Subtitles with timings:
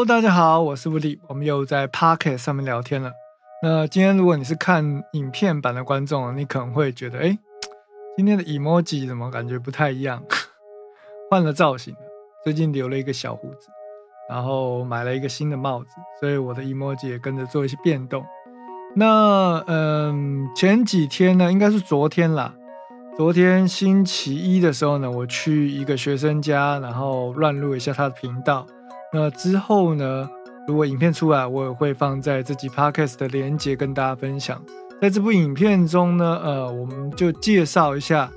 [0.00, 3.12] Hello，大家好，我是 Woody，我们又在 Pocket 上面聊天了。
[3.62, 7.38] 那今天如果你是看影片版的观众，你可能会觉得，哎，
[8.16, 10.22] 今天的 emoji 怎么感觉不太一样？
[11.30, 11.94] 换了造型，
[12.42, 13.68] 最近留了一个小胡子，
[14.30, 18.24] 然后买了一个新的帽子，所以我的 emoji 也跟着做一些变动。
[18.96, 22.54] 那嗯，前几天呢，应该是昨天啦。
[23.18, 28.66] 昨天星期一的时候呢，我去一个学生家，然后乱录一下他的频道。
[29.12, 30.28] 那之后呢，
[30.68, 34.62] 如果影片出来，我也会放在这集 podcast 的连接跟大家分享。
[35.00, 38.30] 在这部影片中呢，呃，我们就介绍一下，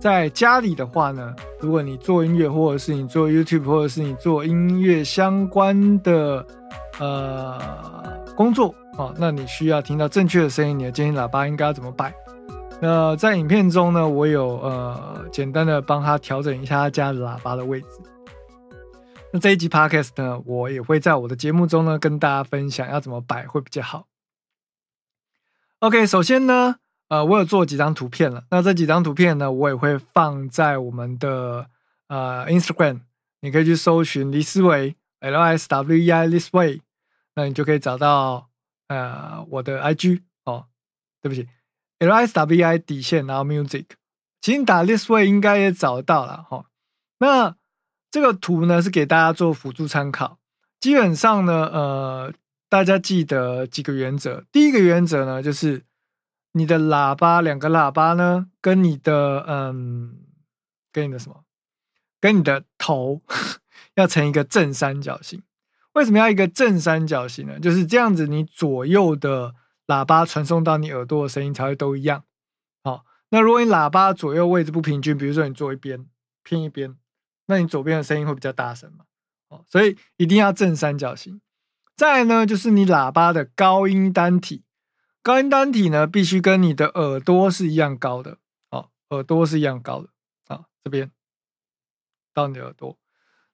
[0.00, 6.44] 在家里的话呢，如果你做音乐，或者是你做 YouTube，或者是你做音乐相关的
[6.98, 7.60] 呃
[8.34, 12.12] 工作啊，那你需要听到正确的声音，你的监听喇叭应该要怎么摆？
[12.80, 17.86] 那在影片中呢，我有呃简单的帮他调整一下他家的喇叭的位置。
[19.34, 24.06] 那这一集 podcast 呢，我也会在我的节目中呢跟大家分享要怎么摆会比较好。
[25.78, 26.76] OK，首先呢，
[27.08, 28.44] 呃，我有做几张图片了。
[28.50, 31.70] 那这几张图片呢，我也会放在我们的
[32.08, 33.00] 呃 Instagram，
[33.40, 36.82] 你可以去搜寻李思维 L S W E I This Way，
[37.34, 38.50] 那你就可以找到
[38.88, 40.66] 呃我的 IG 哦，
[41.22, 41.48] 对不起。
[42.00, 43.86] L S W I 底线，然后 Music，
[44.42, 46.66] 其实打 This Way 应该也找到了哈。
[47.18, 47.56] 那
[48.12, 50.38] 这个图呢是给大家做辅助参考。
[50.78, 52.32] 基本上呢，呃，
[52.68, 54.44] 大家记得几个原则。
[54.52, 55.82] 第一个原则呢，就是
[56.52, 60.18] 你的喇叭两个喇叭呢，跟你的嗯，
[60.92, 61.42] 跟你的什么，
[62.20, 63.22] 跟你的头
[63.96, 65.42] 要成一个正三角形。
[65.94, 67.58] 为什么要一个正三角形呢？
[67.58, 69.56] 就是这样子，你左右的。
[69.88, 72.22] 喇叭传送到你耳朵的声音才会都一样。
[72.84, 76.06] 好，那如果你喇叭左右位置不平均，比如说你坐一边
[76.44, 76.96] 偏一边，
[77.46, 79.04] 那你左边的声音会比较大声嘛？
[79.48, 81.40] 哦，所以一定要正三角形。
[81.96, 84.64] 再来呢，就是你喇叭的高音单体，
[85.22, 88.38] 高音单体呢必须跟你的耳朵是一样高的。
[88.70, 90.08] 哦，耳朵是一样高的。
[90.46, 91.10] 啊，这边
[92.32, 92.98] 到你的耳朵，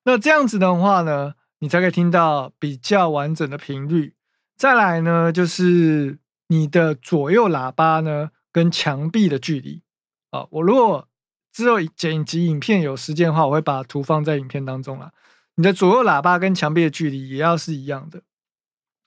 [0.05, 4.15] 那这样子的话呢，你才可以听到比较完整的频率。
[4.57, 9.83] 再来呢，就是你的左右喇叭呢跟墙壁的距离
[10.31, 10.47] 啊。
[10.51, 11.08] 我如果
[11.59, 15.11] 之后剪辑影片有时间的话，我会把图放在影片当中啦。
[15.57, 18.23] 你的左右喇叭跟墙壁的距离也要是一样的。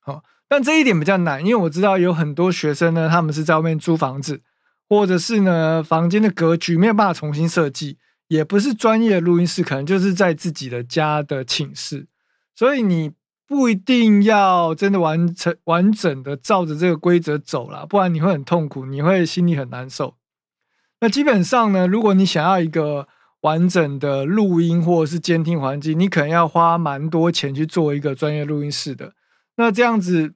[0.01, 4.41] 好，但这一点比较难，因为我知道有很多学生呢，他们是在外面租房子，
[4.89, 7.97] 或者是呢房间的格局没有办法重新设计，
[8.28, 12.07] 也不是专业的录音室，可能就是在自己的家的寝室，
[12.56, 13.13] 所以你。
[13.47, 20.16] 不一定要真的完成完整的照着这个规则走了，不然你会很痛苦，你会心里很难受。
[21.01, 23.07] 那基本上呢，如果你想要一个
[23.41, 29.13] 完整的录音或者是监听环境，你可能要花蛮多钱去做一个专业录音室的。
[29.56, 30.34] 那这样子，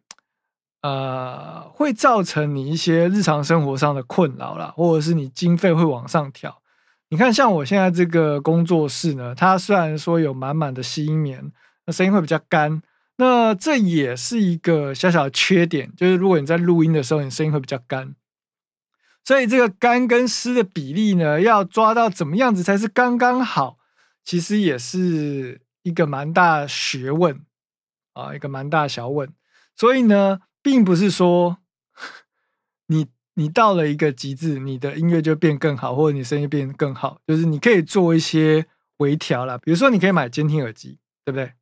[0.81, 6.61] 呃，会造成你一些日常生活上的困扰啦，或者是你经费会往上调。
[7.09, 11.51] 你看，像我现在这个工作室呢，它虽然说有满满的吸音棉，
[11.85, 12.81] 那声音会比较干。
[13.17, 18.15] 那这也是一个小小的缺点，就是如果你在录音的时候，你声音会比较干，
[19.25, 23.80] 所以这个干跟湿的比例呢，要抓到怎么样子才是刚刚好，
[24.24, 27.41] 其实也是一个蛮大学问
[28.13, 29.34] 啊，一个蛮大小问。
[29.75, 31.58] 所以呢，并不是说
[32.86, 41.53] 你你到了一个极致，你的音乐就变更好，或者你声音变更好，就是你可以做一些微调啦，比如说你可以买监听耳机，对不对？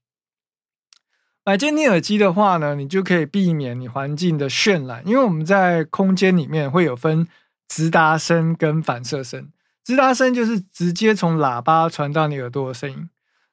[1.45, 7.27] 买监听耳机的话呢，你就可以避免你环境的渲染，因为我们在空间里面会有分
[7.73, 9.49] 直达声跟反射声。
[9.83, 13.09] 直达声就是直接从喇叭传到你耳朵的声音，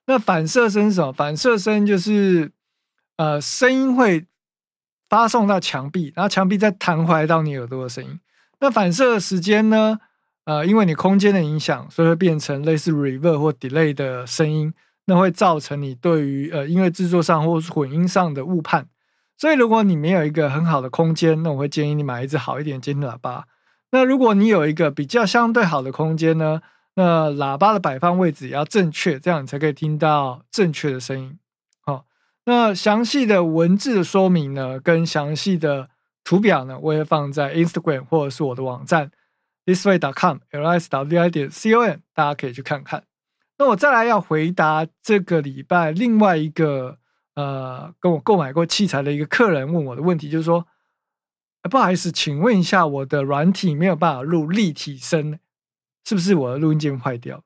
[0.06, 1.10] 那反射声是什么？
[1.12, 2.52] 反射声就是
[3.16, 4.26] 呃声音会
[5.08, 8.20] 发送到墙壁，然后墙壁再弹回来到你耳朵的声音。
[8.60, 9.98] 那反射的时间呢？
[10.44, 14.74] 呃，因为你空间的影响，所以会变成类似 reverb 或 delay 的声音。
[15.06, 18.86] 那会造成你对于呃音乐制作上或是混音上的误判，
[19.36, 23.46] 所以如果你没有一个很好的空间，那我会建议你买一支好一点监听喇叭。
[23.92, 26.62] 那如果你有一个比较相对好的空间呢，
[26.94, 31.38] 那喇叭的摆放位置也要正确，这样你才可以听到正确的声音。
[31.80, 32.04] 好，
[32.44, 35.88] 那详细的文字的说明呢，跟详细的
[36.22, 39.10] 图表呢，我也放在 Instagram 或者是我的网站
[39.66, 43.04] thisway.com l s w i 点 c o m，大家可以去看看。
[43.58, 46.96] 那我再来要回答这个礼拜另外一个
[47.34, 50.66] 呃跟我购买过器材的一个客人问我的问题，就是说，
[51.68, 55.38] 不好意思，请问一下，我的软体没有办法录立体声，
[56.04, 57.44] 是不是我的录音键坏掉？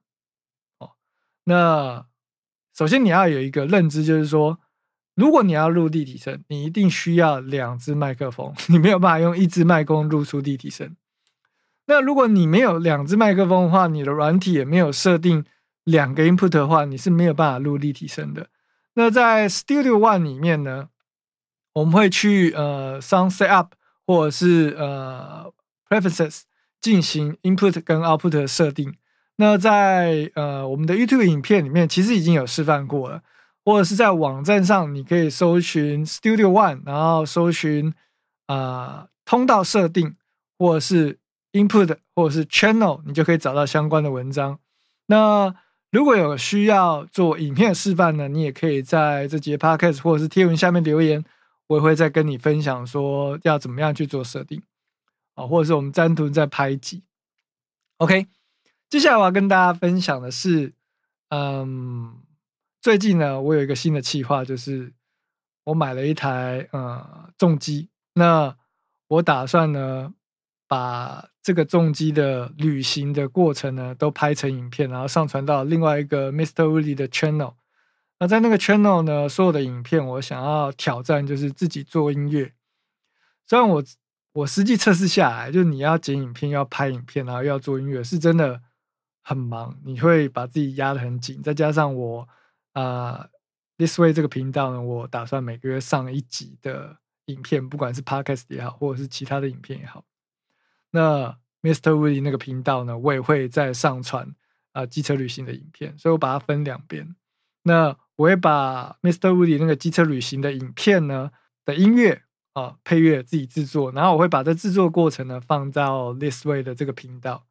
[0.78, 0.92] 哦，
[1.44, 2.06] 那
[2.76, 4.60] 首先你要有一个认知，就是说，
[5.14, 10.96] 如果你要录立体声，你一定需要两只麦克风， 你没有办法用一支麦克风录出立体声。
[11.86, 15.44] 那如果你没有两只麦克风的话，你的软体也没有设定
[15.84, 18.48] 两个 input 的话，你是没有办法录立体声的。
[18.94, 20.88] 那在 Studio One 里面呢，
[21.74, 23.70] 我们会去呃 Sound Setup
[24.06, 25.52] 或者是呃
[25.88, 26.42] Preferences
[26.80, 28.94] 进行 input 跟 output 的设定。
[29.36, 33.22] 那在呃我们的 YouTube 影片里面，其实已经有示范过了，
[33.64, 37.92] 或者是在网站上，你可以搜寻 Studio One，然后搜寻
[38.46, 40.16] 啊通道设定，
[40.58, 41.18] 或者是。
[41.54, 44.58] Input 或者是 Channel，你就可以找到相关的文章。
[45.06, 45.54] 那
[45.92, 51.24] 如果有需要做影片示范呢，你也可以在这节 Podcast 或者是贴文下面留言，
[51.66, 54.62] 我也会再跟你分享说要怎么样去做设定
[55.34, 57.04] 啊，或者是我们单独再拍一集。
[57.98, 58.26] OK，
[58.88, 60.74] 接下来我要跟大家分享的是，
[61.28, 62.22] 嗯，
[62.80, 64.92] 最近呢，我有一个新的计划，就是
[65.64, 68.56] 我买了一台呃重机，那
[69.08, 70.14] 我打算呢。
[70.66, 76.64] 把这个重机的旅行的过程呢，都拍成影片，然后上传到另外一个 Mr.
[76.64, 77.54] Willie 的 channel。
[78.18, 82.54] 那在那个 channel 呢，所有的影片，我想要挑战就是自己做音乐。
[83.46, 83.82] 虽然我
[84.32, 88.62] 我实际测试下来，就是你要剪影片，要拍影片，然后要做音乐，是真的
[89.22, 91.42] 很忙，你会把自己压得很紧。
[91.42, 92.28] 再加上我
[92.72, 93.28] 啊
[93.76, 100.04] ，This Way 这个频道呢，我打算每个月上一集的影片，不管是 Podcast 也好，或者是其他的影片也好。
[100.90, 101.92] 那 Mr.
[101.92, 104.34] Woody 那个频道呢，我也会再上传
[104.72, 107.14] 啊机车旅行的影片，所以我把它分两边。
[107.62, 109.32] 那我会把 Mr.
[109.32, 111.30] Woody 那个机车旅行的影片呢
[111.64, 112.22] 的音乐
[112.52, 117.46] 啊配乐自己制作，然后我会把这制作过程呢放到 This Way 的这个频道。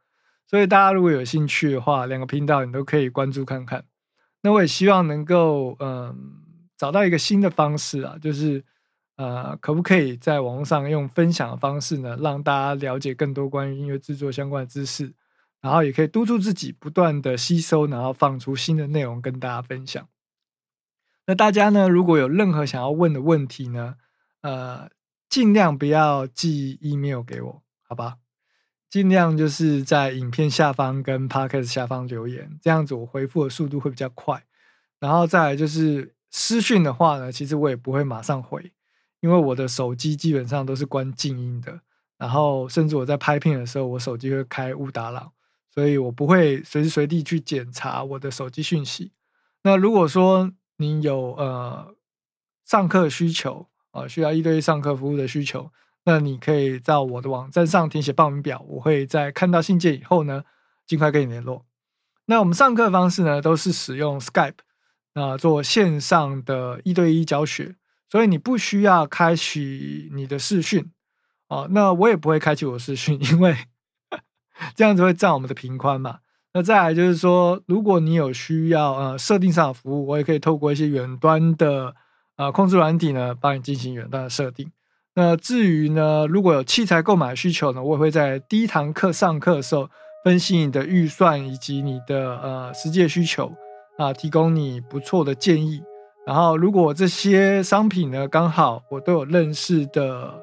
[0.46, 3.86] 所以大家如果有兴趣的话，两个频道你都可以关注看看。
[4.42, 6.34] 那我也希望能够嗯
[6.78, 8.64] 找到一个新的方式啊，就是。
[9.16, 15.14] 呃，可不可以在网络上用分享的方式呢，让大家了解更多关于音乐制作相关的知识，
[15.62, 20.04] 然后也可以督促自己不断的吸收，然后放出新的内容跟大家分享。
[21.26, 23.96] 那大家呢，如果有任何想要问的问题呢，
[24.42, 24.90] 呃，
[25.30, 28.18] 尽量不要寄 email 给我，好吧？
[28.90, 34.44] 尽量就是在影片下方跟 podcast 下方留言，这样子我回复的速度会比较快。
[35.00, 38.72] 然后再来就是私讯的话呢，其实我也不会马上回。
[39.22, 41.80] 因为我的手机基本上都是关静音的，
[42.18, 45.32] 然后甚至我在拍片的时候，我手机会开勿打扰，
[45.74, 49.14] 所以我不会随时随地去检查我的手机讯息。
[49.64, 51.96] 那如果说你有呃
[52.66, 55.72] 上课需求啊，需要一对一上课服务的需求，
[56.06, 60.44] 那你可以在我的网站上填写报名表，我会在看到信件以后呢，
[60.86, 61.66] 尽快跟你联络。
[62.26, 64.60] 那我们上课方式呢，都是使用 Skype
[65.14, 67.76] 啊做线上的一对一教学。
[68.10, 70.92] 所以你不需要开启你的视讯
[71.48, 73.58] 哦，那我也不会开启我视讯，因为
[74.76, 76.20] 这样子会占我们的频宽嘛。
[76.56, 81.96] 那再来就是说，如果你有需要呃设定上的服务，我也可以透过一些远端的
[82.38, 84.72] 呃控制软体呢，帮你进行远端的设定。
[85.16, 89.90] 那至于呢，如果有器材购买需求呢，我也会在第一堂课上课的时候
[90.24, 93.52] 分析你的预算以及你的呃实际需求
[93.98, 95.82] 啊，提供你不错的建议。
[96.26, 100.34] 然后，如果这些商品呢刚好我都有认识的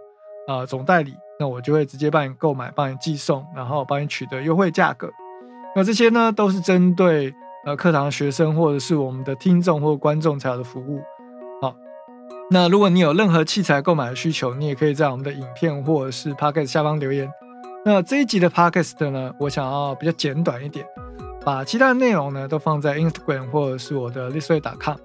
[0.49, 5.09] 呃总代理，那我就会直接帮你购买，帮你寄送，然后帮你取得优惠价格。
[5.75, 7.33] 那这些呢都是针对
[7.65, 11.01] 呃课堂学生或者是我们的听众或观众才有的服务。
[11.63, 11.75] 好，
[12.51, 17.31] 那如果你有任何器材购买的需求，你也可以在我们的影片或者是 podcast 下方留言。
[17.85, 20.85] 那这一集的 podcast 呢，我想要比较简短一点，
[21.45, 24.97] 把其他的内容呢都放在 Instagram 或者是我的 listway.com。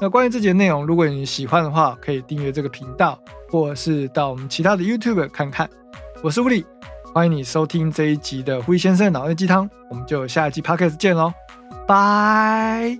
[0.00, 3.18] 那关于这节内容，如果你喜欢的话，可以订阅这个频道，
[3.50, 5.68] 或者是到我们其他的 YouTube 看看。
[6.22, 6.64] 我是物理，
[7.14, 11.30] 欢迎你收听这一集的胡先生脑内鸡汤，我们就下一集 Podcast 见喽，
[11.86, 12.98] 拜。